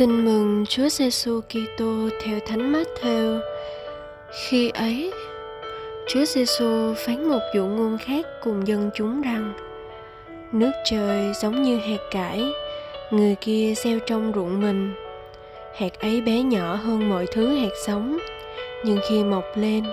[0.00, 3.40] Tin mừng Chúa Giêsu Kitô theo Thánh Matthew.
[4.30, 5.12] Khi ấy,
[6.08, 9.52] Chúa Giêsu phán một dụ ngôn khác cùng dân chúng rằng:
[10.52, 12.44] Nước trời giống như hạt cải,
[13.10, 14.94] người kia gieo trong ruộng mình.
[15.76, 18.18] Hạt ấy bé nhỏ hơn mọi thứ hạt sống,
[18.84, 19.84] nhưng khi mọc lên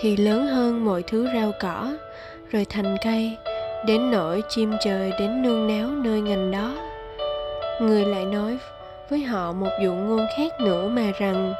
[0.00, 1.92] thì lớn hơn mọi thứ rau cỏ,
[2.50, 3.36] rồi thành cây,
[3.86, 6.74] đến nỗi chim trời đến nương náu nơi ngành đó.
[7.80, 8.58] Người lại nói
[9.10, 11.54] với họ một dụ ngôn khác nữa mà rằng,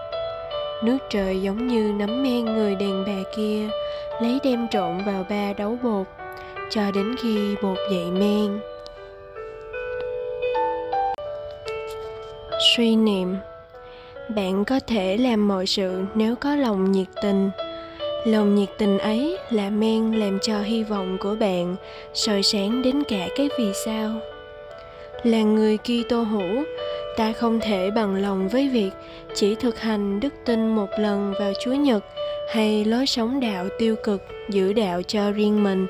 [0.84, 3.68] nước trời giống như nắm men người đàn bà kia,
[4.20, 6.06] lấy đem trộn vào ba đấu bột,
[6.70, 8.60] cho đến khi bột dậy men.
[12.76, 13.36] Suy niệm.
[14.28, 17.50] Bạn có thể làm mọi sự nếu có lòng nhiệt tình.
[18.26, 21.76] Lòng nhiệt tình ấy là men làm cho hy vọng của bạn
[22.14, 24.10] soi sáng đến cả cái vì sao.
[25.22, 26.64] Là người Kitô hữu
[27.16, 28.90] ta không thể bằng lòng với việc
[29.34, 32.04] chỉ thực hành đức tin một lần vào chúa nhật
[32.52, 35.86] hay lối sống đạo tiêu cực, giữ đạo cho riêng mình.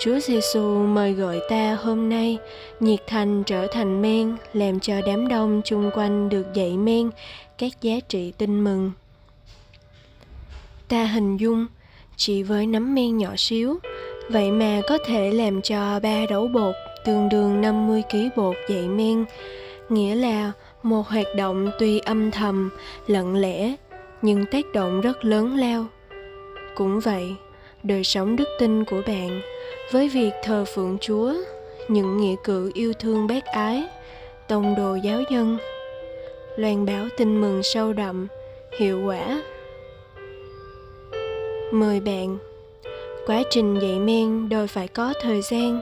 [0.00, 2.38] Chúa giêsu mời gọi ta hôm nay
[2.80, 7.10] nhiệt thành trở thành men, làm cho đám đông chung quanh được dậy men,
[7.58, 8.92] các giá trị tin mừng.
[10.88, 11.66] Ta hình dung,
[12.16, 13.78] chỉ với nắm men nhỏ xíu,
[14.28, 18.88] vậy mà có thể làm cho ba đấu bột tương đương 50 kg bột dậy
[18.88, 19.24] men
[19.90, 20.52] nghĩa là
[20.82, 22.70] một hoạt động tuy âm thầm,
[23.06, 23.74] lặng lẽ,
[24.22, 25.86] nhưng tác động rất lớn lao.
[26.74, 27.34] Cũng vậy,
[27.82, 29.40] đời sống đức tin của bạn
[29.92, 31.34] với việc thờ phượng chúa,
[31.88, 33.84] những nghĩa cử yêu thương bác ái,
[34.48, 35.56] tông đồ giáo dân,
[36.56, 38.26] loan báo tin mừng sâu đậm,
[38.78, 39.42] hiệu quả.
[41.72, 42.38] Mời bạn,
[43.26, 45.80] quá trình dạy men đòi phải có thời gian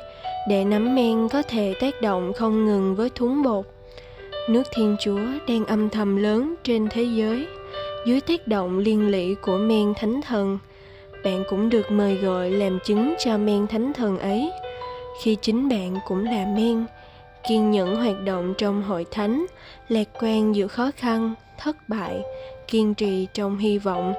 [0.49, 3.65] để nắm men có thể tác động không ngừng với thúng bột
[4.49, 7.47] nước thiên chúa đang âm thầm lớn trên thế giới,
[8.07, 10.59] dưới tác động liên lụy của men thánh thần.
[11.25, 14.51] Bạn cũng được mời gọi làm chứng cho men thánh thần ấy.
[15.23, 16.85] Khi chính bạn cũng là men,
[17.49, 19.47] kiên nhẫn hoạt động trong hội thánh,
[19.89, 22.23] lạc quan giữa khó khăn, thất bại,
[22.69, 24.15] kiên trì trong hy vọng.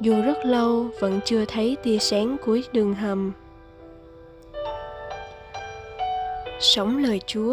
[0.00, 3.32] Dù rất lâu, vẫn chưa thấy tia sáng cuối đường hầm.
[6.60, 7.52] Sống lời chúa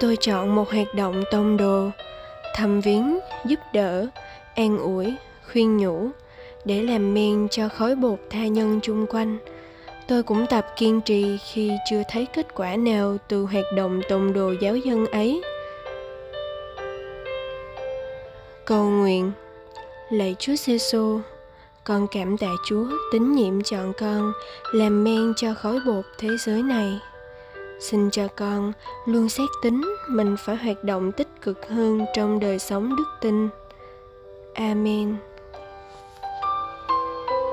[0.00, 1.90] tôi chọn một hoạt động tông đồ
[2.54, 4.06] thăm viếng giúp đỡ,
[4.54, 5.14] an ủi,
[5.52, 6.08] khuyên nhủ
[6.64, 9.38] để làm men cho khói bột tha nhân chung quanh.
[10.08, 14.32] Tôi cũng tập kiên trì khi chưa thấy kết quả nào từ hoạt động tông
[14.32, 15.42] đồ giáo dân ấy.
[18.64, 19.32] Cầu nguyện,
[20.10, 21.20] lạy chúa giêsu
[21.84, 24.32] con cảm tạ chúa tín nhiệm chọn con
[24.72, 27.00] làm men cho khói bột thế giới này
[27.80, 28.72] xin cho con
[29.06, 33.48] luôn xét tính, mình phải hoạt động tích cực hơn trong đời sống đức tin.
[34.54, 35.16] Amen.